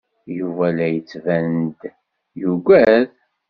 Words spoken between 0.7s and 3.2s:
la yettban-d yugad.